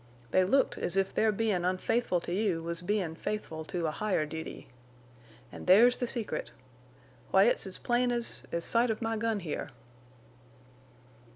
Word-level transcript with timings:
They 0.31 0.43
looked 0.43 0.79
as 0.79 0.97
if 0.97 1.13
their 1.13 1.31
bein' 1.31 1.63
unfaithful 1.63 2.19
to 2.21 2.33
you 2.33 2.63
was 2.63 2.81
bein' 2.81 3.13
faithful 3.13 3.63
to 3.65 3.85
a 3.85 3.91
higher 3.91 4.25
duty. 4.25 4.67
An' 5.51 5.65
there's 5.65 5.97
the 5.97 6.07
secret. 6.07 6.49
Why 7.29 7.43
it's 7.43 7.67
as 7.67 7.77
plain 7.77 8.11
as—as 8.11 8.65
sight 8.65 8.89
of 8.89 9.03
my 9.03 9.15
gun 9.15 9.41
here." 9.41 9.69